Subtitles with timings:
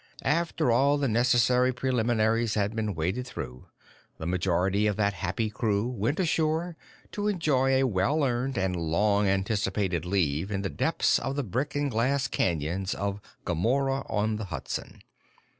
[0.25, 3.67] After all the necessary preliminaries had been waded through,
[4.17, 6.75] the majority of that happy crew went ashore
[7.11, 11.75] to enjoy a well earned and long anticipated leave in the depths of the brick
[11.75, 15.03] and glass canyons of Gomorrah on the Hudson.